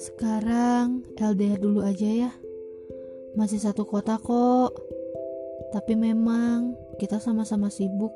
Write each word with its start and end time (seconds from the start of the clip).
Sekarang 0.00 1.06
LDR 1.14 1.62
dulu 1.62 1.86
aja 1.86 2.10
ya. 2.10 2.32
Masih 3.38 3.62
satu 3.62 3.86
kota 3.86 4.18
kok. 4.18 4.74
Tapi 5.70 5.94
memang 5.94 6.74
kita 6.98 7.22
sama-sama 7.22 7.70
sibuk. 7.70 8.10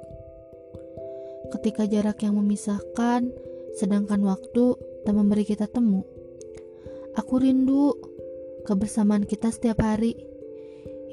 Ketika 1.54 1.86
jarak 1.86 2.18
yang 2.26 2.42
memisahkan, 2.42 3.30
sedangkan 3.78 4.18
waktu 4.26 4.74
tak 5.06 5.14
memberi 5.14 5.46
kita 5.46 5.70
temu. 5.70 6.02
Aku 7.14 7.38
rindu 7.38 7.94
kebersamaan 8.66 9.22
kita 9.22 9.54
setiap 9.54 9.78
hari 9.86 10.18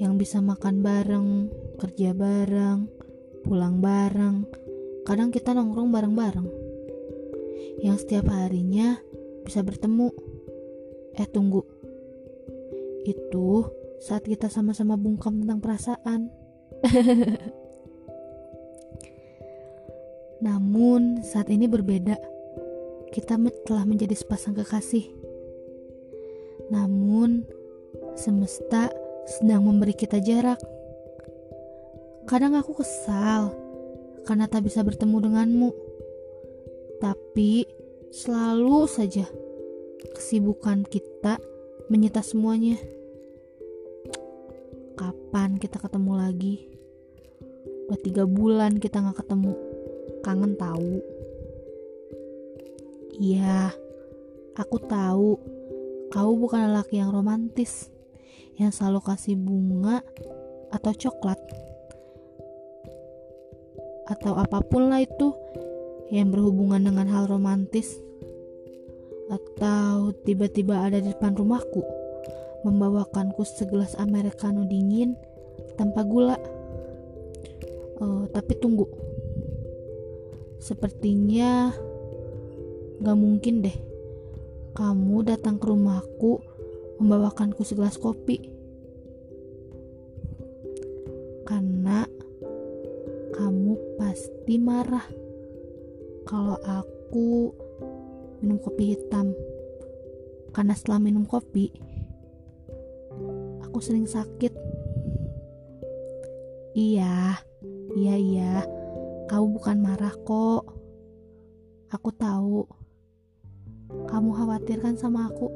yang 0.02 0.18
bisa 0.18 0.41
makan 0.41 0.82
bareng, 0.82 1.54
kerja 1.77 2.18
bareng, 2.18 2.89
pulang 3.45 3.77
bareng. 3.77 4.60
Kadang 5.11 5.27
kita 5.27 5.51
nongkrong 5.51 5.91
bareng-bareng. 5.91 6.47
Yang 7.83 8.07
setiap 8.07 8.31
harinya 8.31 8.95
bisa 9.43 9.59
bertemu. 9.59 10.07
Eh 11.19 11.27
tunggu. 11.27 11.67
Itu 13.03 13.67
saat 13.99 14.23
kita 14.23 14.47
sama-sama 14.47 14.95
bungkam 14.95 15.43
tentang 15.43 15.59
perasaan. 15.59 16.31
Namun 20.47 21.19
saat 21.27 21.52
ini 21.52 21.67
berbeda. 21.67 22.16
Kita 23.11 23.35
telah 23.67 23.83
menjadi 23.83 24.16
sepasang 24.16 24.55
kekasih. 24.55 25.11
Namun 26.71 27.43
semesta 28.16 28.88
sedang 29.27 29.67
memberi 29.67 29.91
kita 29.91 30.23
jarak. 30.23 30.63
Kadang 32.31 32.55
aku 32.55 32.80
kesal 32.80 33.70
karena 34.25 34.45
tak 34.45 34.67
bisa 34.67 34.85
bertemu 34.85 35.17
denganmu. 35.30 35.70
Tapi 37.02 37.66
selalu 38.13 38.86
saja 38.86 39.25
kesibukan 40.14 40.86
kita 40.86 41.41
menyita 41.89 42.22
semuanya. 42.22 42.77
Kapan 44.94 45.58
kita 45.58 45.81
ketemu 45.81 46.11
lagi? 46.14 46.55
Udah 47.89 47.99
tiga 47.99 48.23
bulan 48.30 48.77
kita 48.77 49.02
nggak 49.02 49.25
ketemu. 49.25 49.53
Kangen 50.22 50.53
tahu? 50.55 51.02
Iya, 53.17 53.73
aku 54.55 54.77
tahu. 54.86 55.31
Kau 56.11 56.36
bukan 56.36 56.69
lelaki 56.69 56.99
yang 56.99 57.16
romantis, 57.16 57.88
yang 58.59 58.69
selalu 58.75 58.99
kasih 58.99 59.39
bunga 59.39 60.03
atau 60.72 60.92
coklat, 60.92 61.39
atau 64.12 64.36
apa 64.36 64.59
pun 64.59 64.92
lah 64.92 65.00
itu 65.00 65.31
yang 66.12 66.28
berhubungan 66.28 66.84
dengan 66.84 67.08
hal 67.08 67.31
romantis 67.31 68.04
atau 69.31 70.12
tiba-tiba 70.28 70.76
ada 70.84 71.00
di 71.00 71.16
depan 71.16 71.31
rumahku 71.40 71.80
membawakanku 72.67 73.48
segelas 73.48 73.95
americano 73.95 74.67
dingin 74.67 75.16
tanpa 75.80 76.04
gula. 76.04 76.36
Uh, 78.02 78.26
tapi 78.34 78.58
tunggu, 78.58 78.89
sepertinya 80.58 81.72
gak 83.02 83.17
mungkin 83.17 83.62
deh 83.62 83.78
kamu 84.73 85.28
datang 85.28 85.62
ke 85.62 85.66
rumahku 85.70 86.42
membawakanku 87.00 87.64
segelas 87.64 87.95
kopi. 87.95 88.50
Pasti 94.52 94.67
marah. 94.67 95.07
Kalau 96.27 96.59
aku 96.59 97.55
minum 98.44 98.59
kopi 98.59 98.91
hitam. 98.91 99.31
Karena 100.52 100.75
setelah 100.75 100.99
minum 100.99 101.23
kopi 101.23 101.71
aku 103.64 103.80
sering 103.80 104.03
sakit. 104.03 104.52
Iya 106.76 107.39
iya 107.95 108.15
iya. 108.20 108.67
Kau 109.31 109.48
bukan 109.48 109.80
marah 109.80 110.11
kok. 110.20 110.67
Aku 111.87 112.11
tahu. 112.11 112.67
Kamu 114.11 114.36
khawatir 114.36 114.83
kan 114.83 114.99
sama 114.99 115.31
aku. 115.31 115.47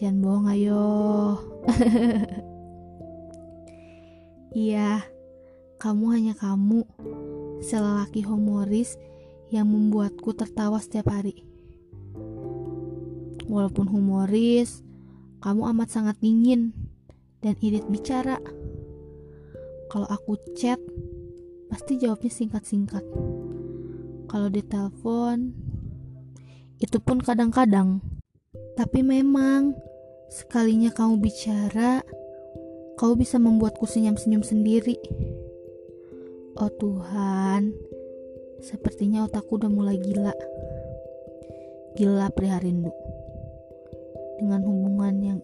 Jangan 0.00 0.24
bohong 0.24 0.48
ayo. 0.56 0.88
Iya 4.48 5.17
kamu 5.78 6.04
hanya 6.10 6.34
kamu 6.34 6.82
selelaki 7.62 8.26
humoris 8.26 8.98
yang 9.54 9.70
membuatku 9.70 10.34
tertawa 10.34 10.82
setiap 10.82 11.14
hari. 11.14 11.46
Walaupun 13.46 13.86
humoris, 13.86 14.82
kamu 15.38 15.70
amat 15.72 15.88
sangat 15.94 16.18
dingin 16.18 16.74
dan 17.40 17.54
irit 17.62 17.86
bicara. 17.86 18.42
Kalau 19.88 20.04
aku 20.10 20.36
chat, 20.58 20.82
pasti 21.70 21.96
jawabnya 21.96 22.28
singkat-singkat. 22.28 23.06
Kalau 24.28 24.52
ditelepon, 24.52 25.54
itu 26.82 26.98
pun 27.00 27.22
kadang-kadang. 27.22 28.02
Tapi 28.74 29.00
memang, 29.00 29.72
sekalinya 30.28 30.92
kamu 30.92 31.22
bicara, 31.22 32.04
kau 32.98 33.14
bisa 33.14 33.38
membuatku 33.40 33.86
senyum-senyum 33.88 34.42
sendiri. 34.42 34.98
Oh 36.58 36.74
Tuhan, 36.74 37.70
Sepertinya 38.58 39.22
otakku 39.22 39.54
udah 39.54 39.70
mulai 39.70 39.94
gila. 40.02 40.34
Gila 41.94 42.26
perihal 42.34 42.58
rindu. 42.66 42.90
Dengan 44.42 44.66
hubungan 44.66 45.14
yang 45.22 45.40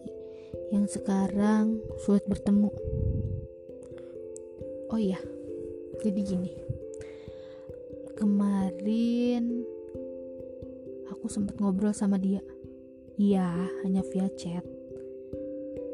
yang 0.75 0.83
sekarang 0.91 1.79
sulit 2.03 2.27
bertemu. 2.27 2.67
Oh 4.91 4.99
iya, 4.99 5.15
jadi 6.03 6.19
gini. 6.19 6.51
Kemarin 8.19 9.63
aku 11.07 11.31
sempat 11.31 11.55
ngobrol 11.63 11.95
sama 11.95 12.19
dia. 12.19 12.43
Iya, 13.15 13.71
hanya 13.87 14.03
via 14.11 14.27
chat. 14.35 14.67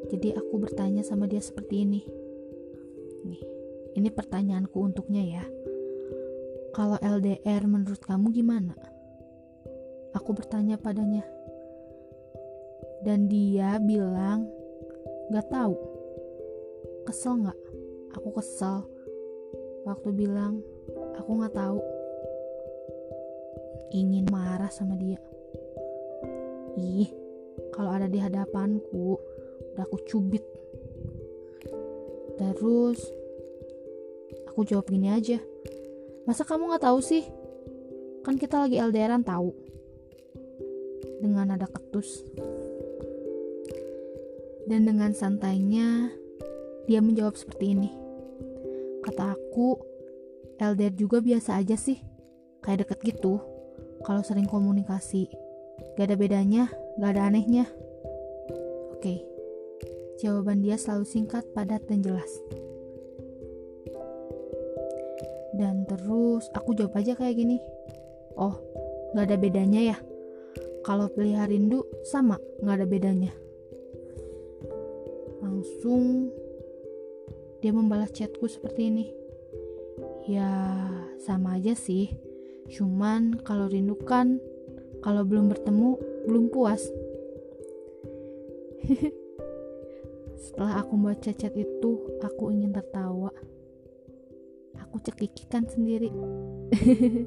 Jadi 0.09 0.33
aku 0.33 0.57
bertanya 0.57 1.05
sama 1.05 1.29
dia 1.29 1.45
seperti 1.45 1.85
ini. 1.85 2.01
Ini 3.91 4.09
pertanyaanku 4.11 4.77
untuknya 4.79 5.23
ya 5.23 5.43
kalau 6.71 6.95
LDR 7.03 7.67
menurut 7.67 7.99
kamu 7.99 8.31
gimana? 8.31 8.71
Aku 10.15 10.31
bertanya 10.31 10.79
padanya. 10.79 11.27
Dan 13.03 13.27
dia 13.27 13.75
bilang, 13.83 14.47
gak 15.35 15.51
tahu. 15.51 15.75
Kesel 17.03 17.43
gak? 17.43 17.59
Aku 18.15 18.31
kesel. 18.31 18.87
Waktu 19.83 20.15
bilang, 20.15 20.63
aku 21.19 21.43
gak 21.43 21.59
tahu. 21.59 21.79
Ingin 23.91 24.31
marah 24.31 24.71
sama 24.71 24.95
dia. 24.95 25.19
Ih, 26.79 27.11
kalau 27.75 27.91
ada 27.91 28.07
di 28.07 28.15
hadapanku, 28.15 29.19
udah 29.75 29.83
aku 29.83 29.99
cubit. 30.07 30.43
Terus, 32.39 33.20
aku 34.51 34.67
jawab 34.67 34.91
gini 34.91 35.07
aja 35.07 35.39
Masa 36.21 36.45
kamu 36.45 36.77
gak 36.77 36.85
tahu 36.85 37.01
sih? 37.01 37.25
Kan 38.21 38.37
kita 38.37 38.61
lagi 38.61 38.77
LDRan 38.77 39.25
tahu. 39.25 39.49
Dengan 41.17 41.49
nada 41.49 41.65
ketus. 41.65 42.21
Dan 44.69 44.85
dengan 44.85 45.17
santainya, 45.17 46.13
dia 46.85 47.01
menjawab 47.01 47.33
seperti 47.33 47.73
ini. 47.73 47.89
Kata 49.01 49.33
aku, 49.33 49.81
LDR 50.61 50.93
juga 50.93 51.25
biasa 51.25 51.57
aja 51.57 51.73
sih. 51.73 51.97
Kayak 52.61 52.85
deket 52.85 53.17
gitu. 53.17 53.41
Kalau 54.05 54.21
sering 54.21 54.45
komunikasi. 54.45 55.25
Gak 55.97 56.05
ada 56.05 56.15
bedanya, 56.21 56.69
gak 57.01 57.17
ada 57.17 57.33
anehnya. 57.33 57.65
Oke. 58.93 59.25
Jawaban 60.21 60.61
dia 60.61 60.77
selalu 60.77 61.09
singkat, 61.09 61.49
padat, 61.57 61.81
dan 61.89 62.05
jelas. 62.05 62.29
Dan 65.61 65.85
terus 65.85 66.49
aku 66.57 66.73
jawab 66.73 66.97
aja 66.97 67.13
kayak 67.13 67.37
gini. 67.37 67.61
Oh, 68.33 68.57
gak 69.13 69.29
ada 69.29 69.37
bedanya 69.37 69.93
ya. 69.93 69.97
Kalau 70.81 71.05
pilih 71.13 71.37
rindu 71.45 71.85
sama, 72.01 72.41
gak 72.65 72.81
ada 72.81 72.89
bedanya. 72.89 73.29
Langsung 75.45 76.33
dia 77.61 77.69
membalas 77.69 78.09
chatku 78.09 78.49
seperti 78.49 78.89
ini. 78.89 79.05
Ya, 80.25 80.49
sama 81.21 81.61
aja 81.61 81.77
sih. 81.77 82.09
Cuman 82.73 83.37
kalau 83.45 83.69
rindu 83.69 83.93
kan, 84.01 84.41
kalau 85.05 85.21
belum 85.21 85.53
bertemu, 85.53 86.01
belum 86.25 86.49
puas. 86.49 86.81
Setelah 90.41 90.81
aku 90.81 90.97
baca 90.97 91.29
chat 91.29 91.53
itu, 91.53 92.17
aku 92.25 92.49
ingin 92.49 92.73
tertawa 92.73 93.29
aku 94.91 95.07
cekikikan 95.07 95.63
sendiri. 95.71 96.11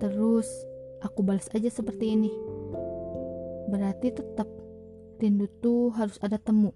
Terus 0.00 0.48
aku 1.04 1.20
balas 1.20 1.52
aja 1.52 1.68
seperti 1.68 2.16
ini. 2.16 2.32
Berarti 3.68 4.16
tetap 4.16 4.48
rindu 5.20 5.44
tuh 5.60 5.92
harus 5.92 6.16
ada 6.24 6.40
temu 6.40 6.72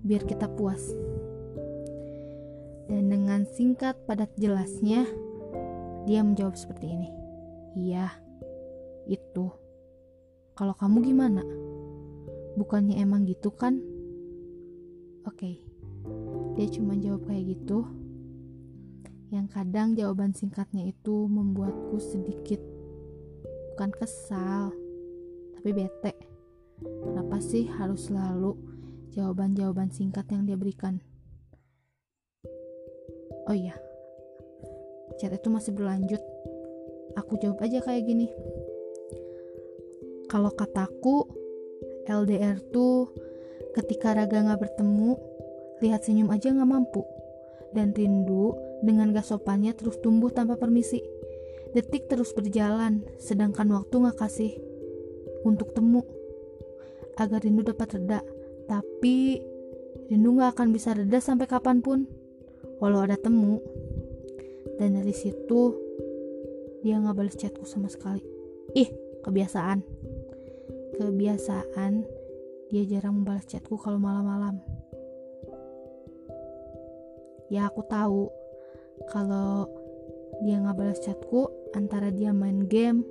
biar 0.00 0.24
kita 0.24 0.48
puas. 0.56 0.80
Dan 2.88 3.12
dengan 3.12 3.44
singkat 3.44 4.00
padat 4.08 4.32
jelasnya 4.40 5.04
dia 6.08 6.24
menjawab 6.24 6.56
seperti 6.56 6.96
ini. 6.96 7.12
Iya 7.76 8.08
itu. 9.04 9.52
Kalau 10.56 10.72
kamu 10.72 11.12
gimana? 11.12 11.44
Bukannya 12.56 13.04
emang 13.04 13.28
gitu 13.28 13.52
kan? 13.52 13.84
Oke 15.28 15.36
okay. 15.36 15.54
dia 16.56 16.72
cuma 16.72 16.96
jawab 16.96 17.28
kayak 17.28 17.56
gitu 17.56 18.03
yang 19.34 19.50
kadang 19.50 19.98
jawaban 19.98 20.30
singkatnya 20.30 20.86
itu 20.86 21.26
membuatku 21.26 21.98
sedikit 21.98 22.62
bukan 23.74 23.90
kesal 23.90 24.70
tapi 25.58 25.74
bete. 25.74 26.14
Kenapa 26.78 27.42
sih 27.42 27.66
harus 27.66 28.06
selalu 28.06 28.54
jawaban-jawaban 29.10 29.90
singkat 29.90 30.30
yang 30.30 30.46
dia 30.46 30.54
berikan? 30.54 31.02
Oh 33.50 33.56
iya 33.56 33.74
chat 35.18 35.34
itu 35.34 35.48
masih 35.50 35.72
berlanjut. 35.74 36.22
Aku 37.14 37.38
jawab 37.38 37.62
aja 37.62 37.78
kayak 37.82 38.06
gini. 38.06 38.26
Kalau 40.26 40.50
kataku 40.50 41.30
LDR 42.10 42.58
tuh 42.74 43.14
ketika 43.78 44.18
raga 44.18 44.42
gak 44.42 44.60
bertemu 44.66 45.14
lihat 45.78 46.02
senyum 46.02 46.30
aja 46.34 46.50
gak 46.50 46.66
mampu. 46.66 47.06
Dan 47.74 47.94
rindu 47.94 48.54
dengan 48.84 49.16
gak 49.16 49.24
sopannya 49.24 49.72
terus 49.72 49.96
tumbuh 50.04 50.28
tanpa 50.28 50.60
permisi. 50.60 51.00
Detik 51.72 52.06
terus 52.06 52.30
berjalan, 52.36 53.02
sedangkan 53.18 53.66
waktu 53.74 53.94
gak 54.04 54.20
kasih 54.20 54.52
untuk 55.42 55.72
temu. 55.74 56.04
Agar 57.18 57.42
rindu 57.42 57.64
dapat 57.66 57.98
reda, 57.98 58.20
tapi 58.68 59.40
rindu 60.12 60.38
gak 60.38 60.54
akan 60.60 60.68
bisa 60.70 60.94
reda 60.94 61.18
sampai 61.18 61.48
kapan 61.48 61.82
pun, 61.82 62.06
walau 62.78 63.02
ada 63.02 63.18
temu. 63.18 63.58
Dan 64.78 65.00
dari 65.00 65.14
situ, 65.16 65.74
dia 66.84 67.00
gak 67.00 67.16
balas 67.16 67.34
chatku 67.34 67.66
sama 67.66 67.90
sekali. 67.90 68.22
Ih, 68.76 68.92
kebiasaan. 69.26 69.82
Kebiasaan, 70.94 71.92
dia 72.70 72.82
jarang 72.86 73.18
membalas 73.18 73.50
chatku 73.50 73.74
kalau 73.74 73.98
malam-malam 73.98 74.62
ya 77.52 77.68
aku 77.68 77.86
tahu 77.86 78.34
kalau 79.10 79.68
dia 80.42 80.58
nggak 80.58 80.76
balas 80.76 81.00
chatku 81.02 81.46
antara 81.74 82.10
dia 82.10 82.34
main 82.34 82.66
game 82.66 83.06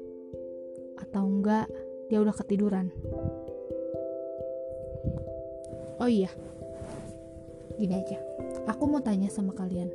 atau 1.00 1.28
enggak 1.28 1.68
dia 2.12 2.20
udah 2.20 2.36
ketiduran. 2.36 2.92
Oh 6.02 6.10
iya 6.10 6.32
gini 7.78 7.96
aja. 7.98 8.18
Aku 8.70 8.86
mau 8.86 9.02
tanya 9.02 9.28
sama 9.28 9.52
kalian. 9.56 9.90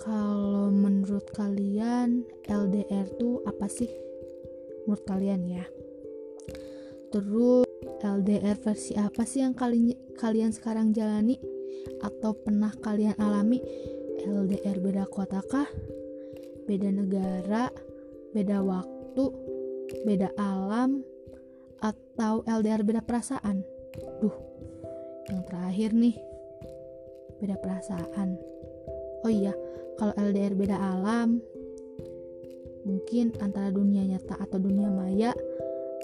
Kalau 0.00 0.72
menurut 0.72 1.28
kalian 1.36 2.24
LDR 2.48 3.06
tuh 3.20 3.44
apa 3.44 3.68
sih? 3.68 3.90
Menurut 4.88 5.04
kalian 5.04 5.44
ya. 5.44 5.64
Terus 7.12 7.68
LDR 8.00 8.56
versi 8.56 8.96
apa 8.96 9.28
sih 9.28 9.44
yang 9.44 9.52
kalian 9.52 9.92
kalian 10.16 10.50
sekarang 10.56 10.96
jalani? 10.96 11.36
Atau 12.00 12.36
pernah 12.40 12.72
kalian 12.80 13.16
alami 13.20 13.60
LDR 14.24 14.76
beda 14.80 15.04
kota 15.08 15.40
kah? 15.48 15.68
Beda 16.68 16.92
negara, 16.92 17.72
beda 18.36 18.60
waktu, 18.60 19.24
beda 20.04 20.30
alam, 20.36 21.00
atau 21.80 22.44
LDR 22.44 22.84
beda 22.84 23.00
perasaan? 23.02 23.64
Duh, 24.20 24.36
yang 25.32 25.42
terakhir 25.48 25.90
nih, 25.96 26.16
beda 27.40 27.56
perasaan. 27.58 28.36
Oh 29.24 29.32
iya, 29.32 29.56
kalau 29.96 30.12
LDR 30.16 30.54
beda 30.54 30.76
alam, 30.76 31.40
mungkin 32.84 33.32
antara 33.40 33.72
dunia 33.72 34.04
nyata 34.04 34.36
atau 34.36 34.60
dunia 34.60 34.88
maya, 34.92 35.32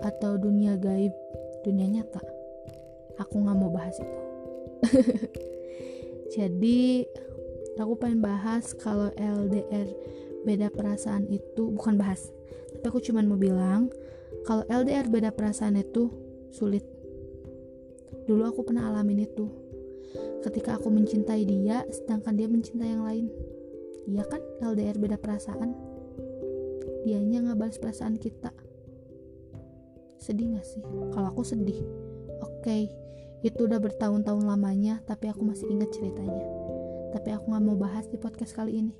atau 0.03 0.41
dunia 0.41 0.77
gaib, 0.77 1.13
dunia 1.65 2.01
nyata. 2.01 2.21
Aku 3.21 3.41
nggak 3.41 3.57
mau 3.57 3.73
bahas 3.73 3.97
itu. 3.97 4.21
Jadi 6.37 7.09
aku 7.83 7.95
pengen 8.01 8.25
bahas 8.25 8.73
kalau 8.77 9.13
LDR 9.17 9.89
beda 10.47 10.73
perasaan 10.73 11.29
itu 11.29 11.75
bukan 11.75 11.99
bahas, 11.99 12.31
tapi 12.73 12.85
aku 12.89 13.01
cuma 13.03 13.21
mau 13.27 13.37
bilang 13.37 13.91
kalau 14.47 14.63
LDR 14.71 15.11
beda 15.11 15.35
perasaan 15.35 15.77
itu 15.77 16.09
sulit. 16.55 16.87
Dulu 18.31 18.43
aku 18.47 18.63
pernah 18.63 18.87
alamin 18.89 19.27
itu. 19.27 19.47
Ketika 20.47 20.79
aku 20.79 20.89
mencintai 20.89 21.43
dia, 21.43 21.83
sedangkan 21.91 22.35
dia 22.39 22.47
mencintai 22.47 22.91
yang 22.95 23.03
lain. 23.03 23.27
Iya 24.07 24.23
kan 24.25 24.39
LDR 24.63 24.97
beda 24.97 25.19
perasaan. 25.19 25.75
Dianya 27.03 27.43
nggak 27.43 27.59
balas 27.59 27.79
perasaan 27.83 28.15
kita. 28.19 28.55
Sedih 30.17 30.59
gak 30.59 30.67
sih? 30.67 30.83
Kalau 31.15 31.29
aku 31.31 31.47
sedih. 31.47 31.83
Oke, 32.43 32.63
okay, 32.63 32.83
itu 33.47 33.67
udah 33.67 33.79
bertahun-tahun 33.79 34.43
lamanya, 34.43 34.99
tapi 35.07 35.31
aku 35.31 35.47
masih 35.47 35.71
ingat 35.71 35.95
ceritanya. 35.95 36.56
Tapi 37.15 37.29
aku 37.35 37.53
gak 37.53 37.65
mau 37.65 37.79
bahas 37.79 38.09
di 38.11 38.19
podcast 38.19 38.57
kali 38.57 38.83
ini. 38.83 38.95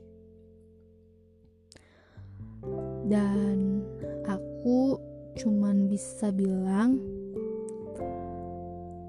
Dan 3.07 3.87
aku 4.27 4.99
cuman 5.39 5.87
bisa 5.87 6.35
bilang, 6.35 6.99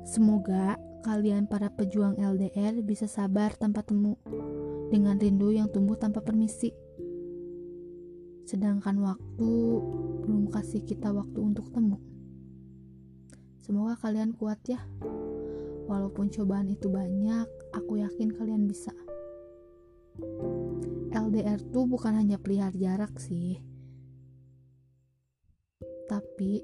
semoga 0.06 0.78
kalian 1.02 1.48
para 1.48 1.72
pejuang 1.72 2.20
LDR 2.20 2.84
bisa 2.84 3.08
sabar 3.08 3.56
tanpa 3.56 3.82
temu, 3.82 4.20
dengan 4.92 5.18
rindu 5.18 5.56
yang 5.56 5.72
tumbuh 5.72 5.96
tanpa 5.98 6.22
permisi. 6.22 6.76
Sedangkan 8.48 9.02
waktu 9.04 9.52
belum 10.24 10.48
kasih 10.52 10.84
kita 10.88 11.12
waktu 11.12 11.40
untuk 11.40 11.68
temu. 11.72 12.00
Semoga 13.60 14.00
kalian 14.00 14.32
kuat 14.32 14.64
ya. 14.64 14.80
Walaupun 15.88 16.28
cobaan 16.28 16.68
itu 16.68 16.92
banyak, 16.92 17.48
aku 17.72 18.04
yakin 18.04 18.36
kalian 18.36 18.68
bisa. 18.68 18.92
LDR 21.16 21.64
tuh 21.72 21.88
bukan 21.88 22.12
hanya 22.12 22.36
pelihara 22.36 22.76
jarak 22.76 23.16
sih. 23.18 23.64
Tapi 26.08 26.64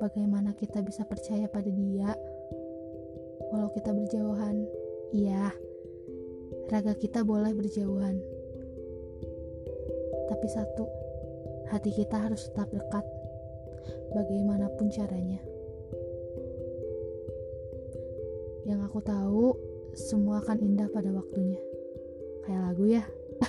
bagaimana 0.00 0.56
kita 0.56 0.80
bisa 0.80 1.04
percaya 1.04 1.48
pada 1.48 1.68
dia 1.68 2.16
walau 3.52 3.72
kita 3.72 3.92
berjauhan? 3.92 4.64
Iya, 5.12 5.52
raga 6.72 6.96
kita 6.96 7.22
boleh 7.22 7.52
berjauhan. 7.52 8.16
Tapi 10.26 10.46
satu, 10.50 10.84
hati 11.70 11.94
kita 11.94 12.18
harus 12.18 12.50
tetap 12.50 12.72
dekat 12.74 13.04
bagaimanapun 14.12 14.90
caranya. 14.90 15.55
Yang 18.66 18.80
aku 18.90 18.98
tahu, 18.98 19.54
semua 19.94 20.42
akan 20.42 20.58
indah 20.58 20.90
pada 20.90 21.14
waktunya. 21.14 21.62
Kayak 22.42 22.60
lagu 22.66 22.84
ya. 22.90 23.04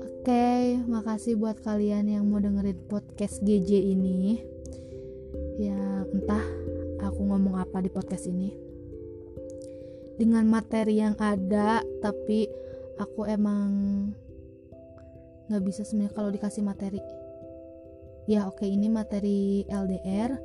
Oke, 0.00 0.24
okay, 0.24 0.80
makasih 0.88 1.36
buat 1.36 1.60
kalian 1.60 2.08
yang 2.08 2.24
mau 2.24 2.40
dengerin 2.40 2.80
podcast 2.88 3.44
GJ 3.44 3.92
ini. 3.92 4.40
Ya, 5.60 6.08
entah 6.08 6.40
aku 7.04 7.20
ngomong 7.28 7.60
apa 7.60 7.84
di 7.84 7.92
podcast 7.92 8.32
ini. 8.32 8.56
Dengan 10.16 10.48
materi 10.48 10.96
yang 10.96 11.14
ada, 11.20 11.84
tapi 12.00 12.48
aku 12.96 13.28
emang 13.28 13.68
nggak 15.52 15.64
bisa 15.68 15.84
sebenarnya 15.84 16.16
kalau 16.16 16.32
dikasih 16.32 16.64
materi. 16.64 17.00
Ya, 18.28 18.44
oke 18.48 18.64
okay, 18.64 18.72
ini 18.72 18.88
materi 18.88 19.64
LDR 19.68 20.36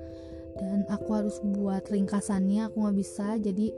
dan 0.57 0.85
aku 0.89 1.09
harus 1.17 1.37
buat 1.41 1.85
ringkasannya 1.89 2.69
aku 2.69 2.85
nggak 2.85 2.97
bisa. 2.97 3.37
Jadi 3.41 3.73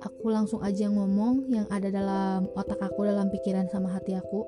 aku 0.00 0.32
langsung 0.32 0.60
aja 0.64 0.88
ngomong 0.88 1.48
yang 1.52 1.66
ada 1.72 1.88
dalam 1.88 2.48
otak 2.56 2.80
aku 2.80 3.08
dalam 3.08 3.28
pikiran 3.32 3.68
sama 3.68 3.92
hati 3.92 4.16
aku. 4.16 4.44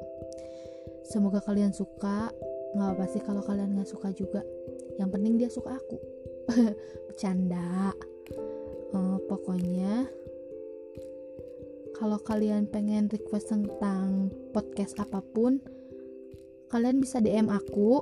Semoga 1.08 1.40
kalian 1.44 1.72
suka. 1.72 2.32
Nggak 2.76 2.88
apa 2.96 3.04
sih 3.08 3.22
kalau 3.24 3.40
kalian 3.44 3.76
nggak 3.76 3.88
suka 3.88 4.12
juga. 4.12 4.44
Yang 5.00 5.08
penting 5.14 5.34
dia 5.40 5.50
suka 5.52 5.76
aku. 5.76 5.96
Bercanda. 7.08 7.92
Uh, 8.88 9.20
pokoknya 9.28 10.08
kalau 11.98 12.16
kalian 12.22 12.70
pengen 12.70 13.10
request 13.10 13.52
tentang 13.52 14.32
podcast 14.54 14.96
apa 15.02 15.18
pun 15.20 15.58
kalian 16.70 17.02
bisa 17.02 17.18
DM 17.18 17.50
aku 17.50 18.00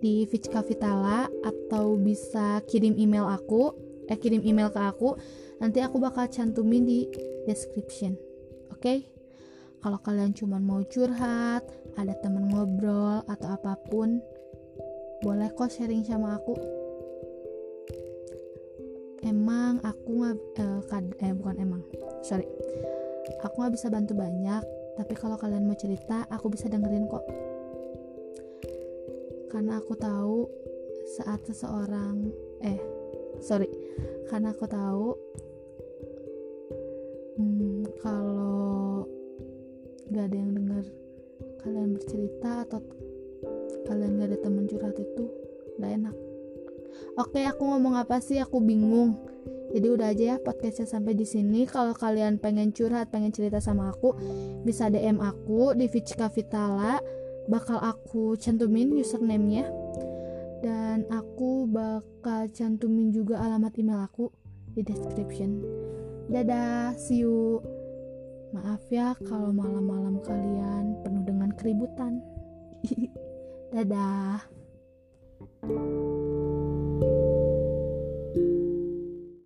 di 0.00 0.24
Vicka 0.26 0.64
Vitala 0.64 1.28
atau 1.44 1.94
bisa 2.00 2.64
kirim 2.64 2.96
email 2.96 3.28
aku 3.28 3.76
eh 4.08 4.18
kirim 4.18 4.42
email 4.42 4.72
ke 4.72 4.80
aku 4.80 5.14
nanti 5.60 5.84
aku 5.84 6.00
bakal 6.00 6.26
cantumin 6.26 6.88
di 6.88 7.06
description 7.46 8.16
oke 8.72 8.80
okay? 8.80 9.06
Kalau 9.80 9.96
kalian 10.04 10.36
cuma 10.36 10.60
mau 10.60 10.84
curhat, 10.84 11.64
ada 11.96 12.12
temen 12.20 12.52
ngobrol 12.52 13.24
atau 13.24 13.48
apa 13.48 13.80
pun, 13.88 14.20
boleh 15.24 15.48
kok 15.56 15.72
sharing 15.72 16.04
sama 16.04 16.36
aku. 16.36 16.52
Emang 19.24 19.80
aku 19.80 20.20
nggak 20.20 20.36
eh, 20.60 21.24
eh 21.24 21.32
bukan 21.32 21.56
emang, 21.56 21.80
sorry, 22.20 22.44
aku 23.40 23.54
nggak 23.56 23.72
bisa 23.72 23.88
bantu 23.88 24.12
banyak. 24.12 24.60
Tapi 25.00 25.16
kalau 25.16 25.40
kalian 25.40 25.64
mau 25.64 25.76
cerita, 25.80 26.28
aku 26.28 26.52
bisa 26.52 26.68
dengerin 26.68 27.08
kok. 27.08 27.24
Karena 29.50 29.82
aku 29.82 29.98
tahu 29.98 30.46
saat 31.18 31.42
seseorang 31.42 32.30
eh 32.62 32.78
sorry. 33.42 33.66
Karena 34.30 34.54
aku 34.54 34.64
tahu 34.70 35.06
hmm, 37.34 37.82
kalau 37.98 39.04
gak 40.14 40.30
ada 40.30 40.36
yang 40.38 40.54
dengar 40.54 40.84
kalian 41.66 41.98
bercerita 41.98 42.62
atau 42.62 42.80
kalian 43.90 44.22
gak 44.22 44.28
ada 44.30 44.38
teman 44.38 44.64
curhat 44.70 44.94
itu 44.94 45.24
gak 45.82 45.92
enak. 45.98 46.16
Oke 47.18 47.42
aku 47.42 47.62
ngomong 47.66 47.98
apa 47.98 48.22
sih? 48.22 48.38
Aku 48.38 48.62
bingung. 48.62 49.18
Jadi 49.70 49.86
udah 49.86 50.10
aja 50.10 50.24
ya 50.34 50.36
podcastnya 50.38 50.86
sampai 50.86 51.14
di 51.14 51.26
sini. 51.26 51.66
Kalau 51.66 51.94
kalian 51.94 52.38
pengen 52.38 52.70
curhat 52.70 53.10
pengen 53.10 53.34
cerita 53.34 53.58
sama 53.62 53.90
aku 53.90 54.14
bisa 54.62 54.90
DM 54.90 55.18
aku 55.22 55.74
di 55.74 55.86
Vichka 55.86 56.30
Vitala 56.30 56.98
bakal 57.50 57.82
aku 57.82 58.38
cantumin 58.38 58.94
username-nya. 58.94 59.66
Dan 60.62 61.08
aku 61.10 61.66
bakal 61.66 62.46
cantumin 62.54 63.10
juga 63.10 63.42
alamat 63.42 63.74
email 63.80 64.06
aku 64.06 64.30
di 64.76 64.86
description. 64.86 65.58
Dadah 66.30 66.94
see 66.94 67.26
you. 67.26 67.58
Maaf 68.54 68.82
ya 68.90 69.14
kalau 69.26 69.50
malam-malam 69.50 70.22
kalian 70.22 70.94
penuh 71.02 71.26
dengan 71.26 71.50
keributan. 71.58 72.22
Dadah 73.74 74.42